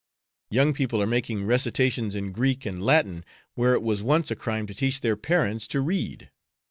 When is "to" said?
4.65-4.73, 5.67-5.79